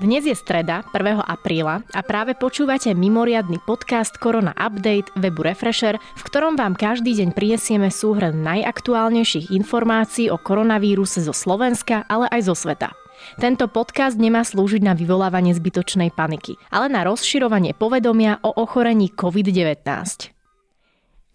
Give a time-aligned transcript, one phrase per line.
[0.00, 1.20] Dnes je streda, 1.
[1.28, 7.36] apríla a práve počúvate mimoriadny podcast Korona Update webu Refresher, v ktorom vám každý deň
[7.36, 12.96] prinesieme súhrn najaktuálnejších informácií o koronavíruse zo Slovenska, ale aj zo sveta.
[13.44, 19.84] Tento podcast nemá slúžiť na vyvolávanie zbytočnej paniky, ale na rozširovanie povedomia o ochorení COVID-19.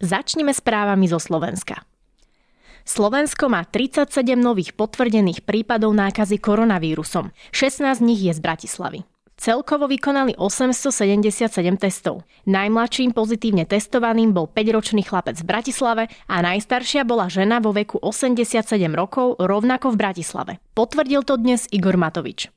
[0.02, 1.86] Začneme správami zo Slovenska.
[2.86, 7.34] Slovensko má 37 nových potvrdených prípadov nákazy koronavírusom.
[7.50, 9.02] 16 z nich je z Bratislavy.
[9.36, 12.24] Celkovo vykonali 877 testov.
[12.48, 18.64] Najmladším pozitívne testovaným bol 5-ročný chlapec v Bratislave a najstaršia bola žena vo veku 87
[18.96, 20.52] rokov rovnako v Bratislave.
[20.72, 22.55] Potvrdil to dnes Igor Matovič.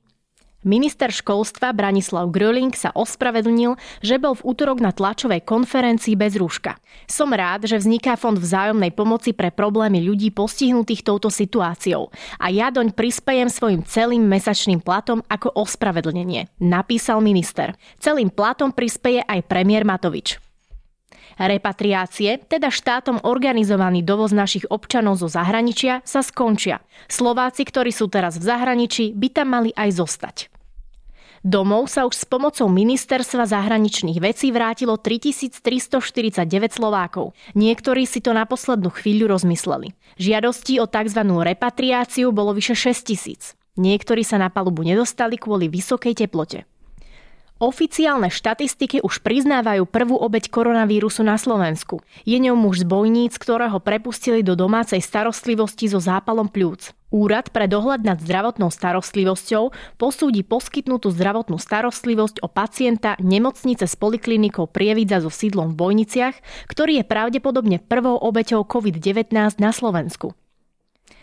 [0.59, 6.76] Minister školstva Branislav Gröling sa ospravedlnil, že bol v útorok na tlačovej konferencii bez rúška.
[7.08, 12.12] Som rád, že vzniká fond vzájomnej pomoci pre problémy ľudí postihnutých touto situáciou
[12.44, 17.80] a ja doň prispejem svojim celým mesačným platom ako ospravedlnenie, napísal minister.
[17.95, 20.44] Celým platom prispeje aj premiér Matovič.
[21.39, 26.83] Repatriácie, teda štátom organizovaný dovoz našich občanov zo zahraničia, sa skončia.
[27.08, 30.58] Slováci, ktorí sú teraz v zahraničí, by tam mali aj zostať.
[31.40, 36.44] Domov sa už s pomocou ministerstva zahraničných vecí vrátilo 3349
[36.76, 37.32] Slovákov.
[37.56, 39.95] Niektorí si to na poslednú chvíľu rozmysleli.
[40.20, 41.22] Žiadostí o tzv.
[41.23, 43.56] repatriáciu bolo vyše 6 tisíc.
[43.80, 46.67] Niektorí sa na palubu nedostali kvôli vysokej teplote.
[47.59, 51.99] Oficiálne štatistiky už priznávajú prvú obeď koronavírusu na Slovensku.
[52.23, 56.95] Je ňou muž z bojníc, ktorého prepustili do domácej starostlivosti so zápalom pľúc.
[57.11, 64.71] Úrad pre dohľad nad zdravotnou starostlivosťou posúdi poskytnutú zdravotnú starostlivosť o pacienta nemocnice s poliklinikou
[64.71, 66.39] Prievidza so sídlom v Bojniciach,
[66.71, 70.31] ktorý je pravdepodobne prvou obeťou COVID-19 na Slovensku.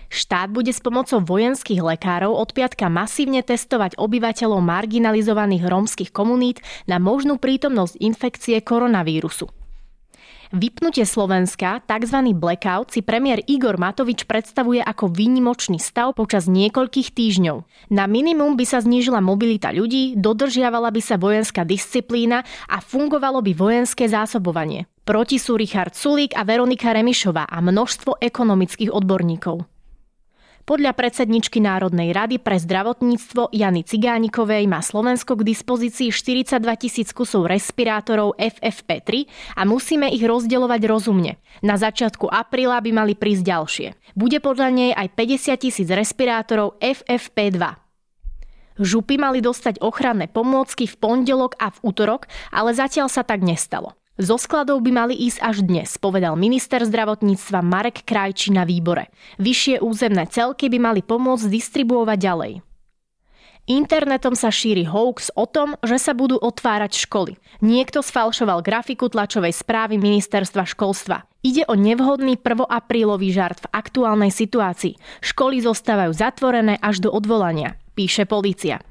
[0.08, 7.02] Štát bude s pomocou vojenských lekárov od piatka masívne testovať obyvateľov marginalizovaných rómskych komunít na
[7.02, 9.50] možnú prítomnosť infekcie koronavírusu.
[10.54, 12.19] Vypnutie Slovenska, tzv.
[12.31, 17.91] blackout, si premiér Igor Matovič predstavuje ako výnimočný stav počas niekoľkých týždňov.
[17.91, 23.52] Na minimum by sa znížila mobilita ľudí, dodržiavala by sa vojenská disciplína a fungovalo by
[23.58, 24.86] vojenské zásobovanie.
[25.02, 29.75] Proti sú Richard Sulík a Veronika Remišová a množstvo ekonomických odborníkov.
[30.66, 37.47] Podľa predsedničky Národnej rady pre zdravotníctvo Jany Cigánikovej má Slovensko k dispozícii 42 tisíc kusov
[37.47, 41.38] respirátorov FFP3 a musíme ich rozdeľovať rozumne.
[41.62, 43.88] Na začiatku apríla by mali prísť ďalšie.
[44.19, 47.62] Bude podľa nej aj 50 tisíc respirátorov FFP2.
[48.82, 53.94] Župy mali dostať ochranné pomôcky v pondelok a v útorok, ale zatiaľ sa tak nestalo.
[54.16, 59.12] Zo skladov by mali ísť až dnes, povedal minister zdravotníctva Marek Krajči na výbore.
[59.37, 62.53] Vyššie územné celky by mali pomôcť distribuovať ďalej.
[63.66, 67.37] Internetom sa šíri hoax o tom, že sa budú otvárať školy.
[67.60, 71.28] Niekto sfalšoval grafiku tlačovej správy ministerstva školstva.
[71.44, 74.97] Ide o nevhodný prvoaprílový žart v aktuálnej situácii.
[75.21, 78.85] Školy zostávajú zatvorené až do odvolania, píše polícia.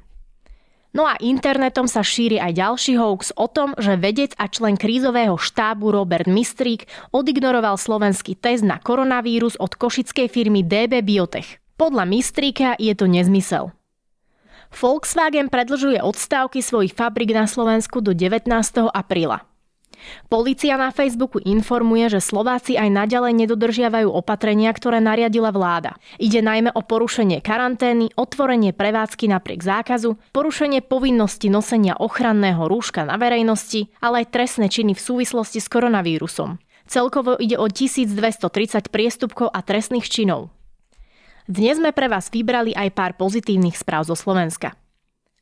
[0.96, 5.36] No a internetom sa šíri aj ďalší hoax o tom, že vedec a člen krízového
[5.36, 11.60] štábu Robert Mistrík odignoroval slovenský test na koronavírus od košickej firmy DB Biotech.
[11.76, 13.76] Podľa Mistríka je to nezmysel.
[14.72, 18.48] Volkswagen predlžuje odstávky svojich fabrik na Slovensku do 19.
[18.88, 19.44] apríla.
[20.26, 25.94] Polícia na Facebooku informuje, že Slováci aj naďalej nedodržiavajú opatrenia, ktoré nariadila vláda.
[26.18, 33.14] Ide najmä o porušenie karantény, otvorenie prevádzky napriek zákazu, porušenie povinnosti nosenia ochranného rúška na
[33.16, 36.58] verejnosti, ale aj trestné činy v súvislosti s koronavírusom.
[36.86, 40.54] Celkovo ide o 1230 priestupkov a trestných činov.
[41.46, 44.74] Dnes sme pre vás vybrali aj pár pozitívnych správ zo Slovenska.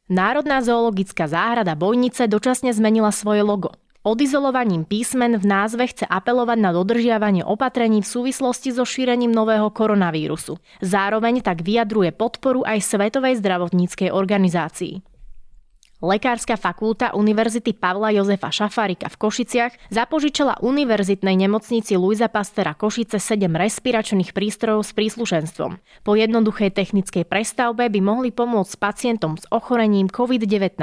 [0.04, 3.72] Národná zoologická záhrada Bojnice dočasne zmenila svoje logo.
[4.04, 10.60] Odizolovaním písmen v názve chce apelovať na dodržiavanie opatrení v súvislosti so šírením nového koronavírusu.
[10.84, 15.00] Zároveň tak vyjadruje podporu aj Svetovej zdravotníckej organizácii.
[16.04, 23.48] Lekárska fakulta Univerzity Pavla Jozefa Šafárika v Košiciach zapožičala univerzitnej nemocnici Luisa Pastera Košice 7
[23.48, 25.80] respiračných prístrojov s príslušenstvom.
[26.04, 30.76] Po jednoduchej technickej prestavbe by mohli pomôcť pacientom s ochorením COVID-19.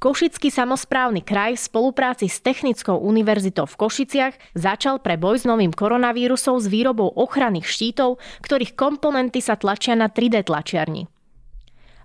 [0.00, 5.76] Košický samozprávny kraj v spolupráci s Technickou univerzitou v Košiciach začal pre boj s novým
[5.76, 11.04] koronavírusom s výrobou ochranných štítov, ktorých komponenty sa tlačia na 3D tlačiarni.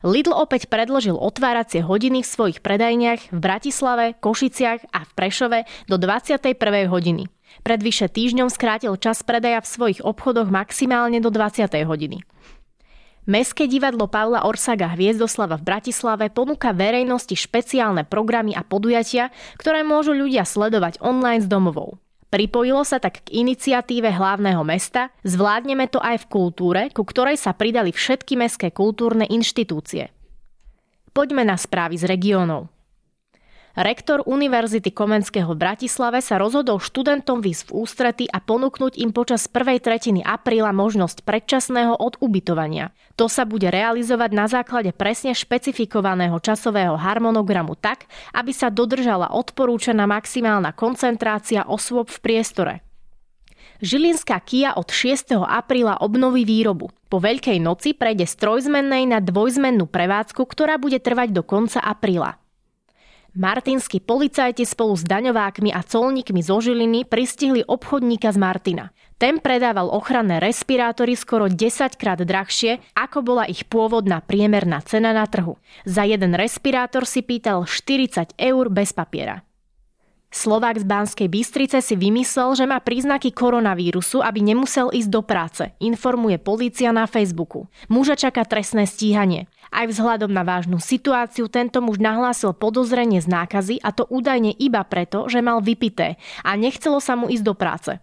[0.04, 5.96] Lidl opäť predložil otváracie hodiny v svojich predajniach v Bratislave, Košiciach a v Prešove do
[5.96, 6.92] 21.
[6.92, 7.32] hodiny.
[7.64, 11.72] Pred vyše týždňom skrátil čas predaja v svojich obchodoch maximálne do 20.
[11.88, 12.28] hodiny.
[13.26, 20.14] Mestské divadlo Pavla Orsaga Hviezdoslava v Bratislave ponúka verejnosti špeciálne programy a podujatia, ktoré môžu
[20.14, 21.98] ľudia sledovať online z domovou.
[22.30, 27.58] Pripojilo sa tak k iniciatíve hlavného mesta Zvládneme to aj v kultúre, ku ktorej sa
[27.58, 30.14] pridali všetky mestské kultúrne inštitúcie.
[31.10, 32.75] Poďme na správy z regiónov.
[33.76, 39.52] Rektor Univerzity Komenského v Bratislave sa rozhodol študentom výsť v ústrety a ponúknuť im počas
[39.52, 42.96] prvej tretiny apríla možnosť predčasného odubytovania.
[43.20, 50.08] To sa bude realizovať na základe presne špecifikovaného časového harmonogramu tak, aby sa dodržala odporúčaná
[50.08, 52.74] maximálna koncentrácia osôb v priestore.
[53.84, 55.36] Žilinská Kia od 6.
[55.36, 56.96] apríla obnoví výrobu.
[57.12, 62.40] Po Veľkej noci prejde z trojzmennej na dvojzmennú prevádzku, ktorá bude trvať do konca apríla.
[63.36, 68.96] Martinskí policajti spolu s daňovákmi a colníkmi zo Žiliny pristihli obchodníka z Martina.
[69.20, 75.28] Ten predával ochranné respirátory skoro 10 krát drahšie, ako bola ich pôvodná priemerná cena na
[75.28, 75.60] trhu.
[75.84, 79.44] Za jeden respirátor si pýtal 40 eur bez papiera.
[80.36, 85.64] Slovák z Banskej Bystrice si vymyslel, že má príznaky koronavírusu, aby nemusel ísť do práce,
[85.80, 87.72] informuje polícia na Facebooku.
[87.88, 89.48] Muža čaká trestné stíhanie.
[89.72, 94.82] Aj vzhľadom na vážnu situáciu tento muž nahlásil podozrenie z nákazy a to údajne iba
[94.86, 97.94] preto, že mal vypité a nechcelo sa mu ísť do práce.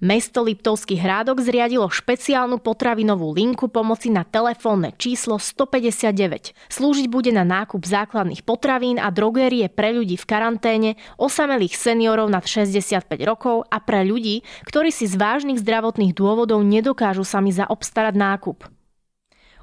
[0.00, 6.56] Mesto Liptovský hrádok zriadilo špeciálnu potravinovú linku pomoci na telefónne číslo 159.
[6.72, 10.90] Slúžiť bude na nákup základných potravín a drogérie pre ľudí v karanténe,
[11.20, 17.28] osamelých seniorov nad 65 rokov a pre ľudí, ktorí si z vážnych zdravotných dôvodov nedokážu
[17.28, 18.79] sami zaobstarať nákup.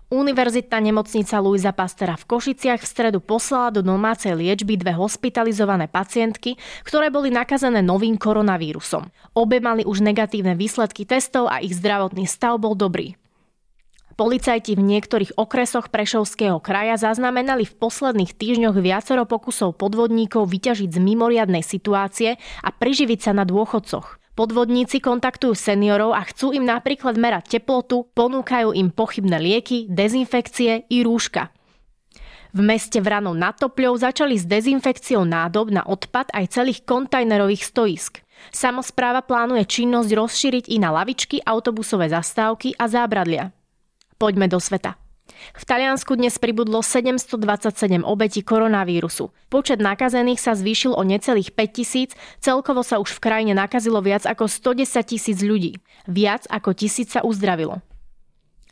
[0.07, 6.56] Univerzitná nemocnica Luisa Pastera v Košiciach v stredu poslala do domácej liečby dve hospitalizované pacientky,
[6.88, 9.12] ktoré boli nakazené novým koronavírusom.
[9.36, 13.19] Obe mali už negatívne výsledky testov a ich zdravotný stav bol dobrý.
[14.15, 21.00] Policajti v niektorých okresoch Prešovského kraja zaznamenali v posledných týždňoch viacero pokusov podvodníkov vyťažiť z
[21.04, 24.24] mimoriadnej situácie a priživiť sa na dôchodcoch.
[24.38, 31.01] Podvodníci kontaktujú seniorov a chcú im napríklad merať teplotu, ponúkajú im pochybné lieky, dezinfekcie i
[31.01, 31.50] rúška.
[32.54, 38.22] V meste Vranov nad Topľou začali s dezinfekciou nádob na odpad aj celých kontajnerových stoisk.
[38.54, 43.50] Samozpráva plánuje činnosť rozšíriť i na lavičky, autobusové zastávky a zábradlia.
[44.22, 45.06] Poďme do sveta.
[45.57, 49.34] V Taliansku dnes pribudlo 727 obetí koronavírusu.
[49.48, 52.10] Počet nakazených sa zvýšil o necelých 5 tisíc,
[52.44, 55.80] celkovo sa už v krajine nakazilo viac ako 110 tisíc ľudí.
[56.06, 57.81] Viac ako tisíc sa uzdravilo.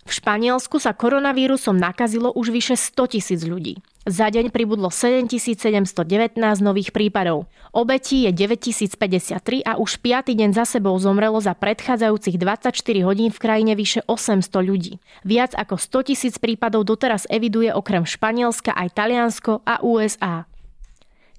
[0.06, 3.82] V Španielsku sa koronavírusom nakazilo už vyše 100 tisíc ľudí.
[4.06, 7.50] Za deň pribudlo 7719 nových prípadov.
[7.74, 10.30] Obetí je 9053 a už 5.
[10.30, 12.70] deň za sebou zomrelo za predchádzajúcich 24
[13.02, 15.02] hodín v krajine vyše 800 ľudí.
[15.26, 20.46] Viac ako 100 tisíc prípadov doteraz eviduje okrem Španielska aj Taliansko a USA.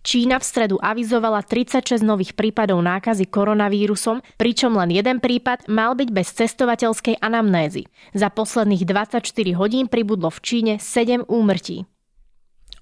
[0.03, 6.09] Čína v stredu avizovala 36 nových prípadov nákazy koronavírusom, pričom len jeden prípad mal byť
[6.11, 7.87] bez cestovateľskej anamnézy.
[8.11, 9.23] Za posledných 24
[9.55, 11.87] hodín pribudlo v Číne 7 úmrtí.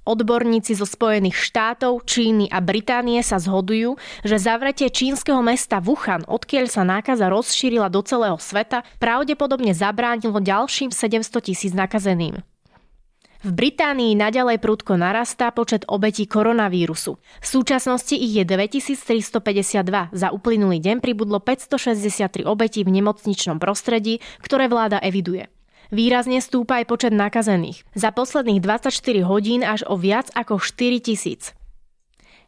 [0.04, 6.68] Odborníci zo Spojených štátov, Číny a Británie sa zhodujú, že zavretie čínskeho mesta Wuhan, odkiaľ
[6.68, 12.44] sa nákaza rozšírila do celého sveta, pravdepodobne zabránilo ďalším 700 tisíc nakazeným.
[13.44, 17.20] V Británii naďalej prudko narastá počet obetí koronavírusu.
[17.20, 20.16] V súčasnosti ich je 9352.
[20.16, 25.52] Za uplynulý deň pribudlo 563 obetí v nemocničnom prostredí, ktoré vláda eviduje.
[25.94, 27.86] Výrazne stúpa aj počet nakazených.
[27.94, 28.90] Za posledných 24
[29.22, 31.54] hodín až o viac ako 4 tisíc.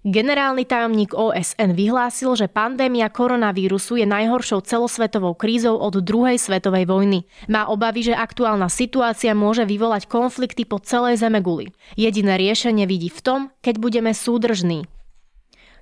[0.03, 7.23] Generálny tajomník OSN vyhlásil, že pandémia koronavírusu je najhoršou celosvetovou krízou od druhej svetovej vojny.
[7.47, 11.71] Má obavy, že aktuálna situácia môže vyvolať konflikty po celej Zemeguli.
[11.95, 14.91] Jediné riešenie vidí v tom, keď budeme súdržní.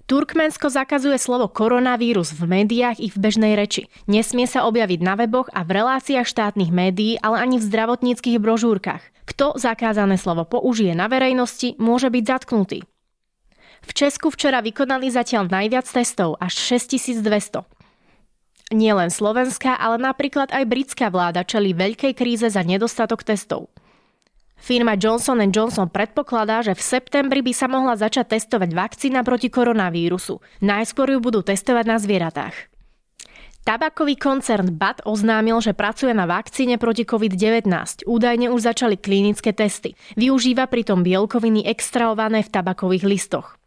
[0.04, 3.88] Turkmensko zakazuje slovo koronavírus v médiách i v bežnej reči.
[4.04, 9.00] Nesmie sa objaviť na weboch a v reláciách štátnych médií, ale ani v zdravotníckých brožúrkach.
[9.24, 12.84] Kto zakázané slovo použije na verejnosti, môže byť zatknutý.
[13.84, 17.64] V Česku včera vykonali zatiaľ najviac testov, až 6200.
[18.76, 23.72] Nielen slovenská, ale napríklad aj britská vláda čeli veľkej kríze za nedostatok testov.
[24.64, 30.40] Firma Johnson Johnson predpokladá, že v septembri by sa mohla začať testovať vakcína proti koronavírusu.
[30.64, 32.72] Najskôr ju budú testovať na zvieratách.
[33.68, 37.68] Tabakový koncern BAT oznámil, že pracuje na vakcíne proti COVID-19.
[38.08, 40.00] Údajne už začali klinické testy.
[40.16, 43.60] Využíva pritom bielkoviny extrahované v tabakových listoch.